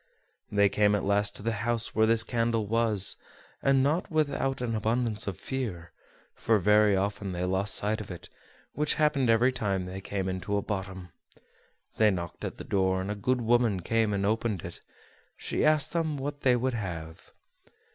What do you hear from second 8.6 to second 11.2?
which happened every time they came into a bottom.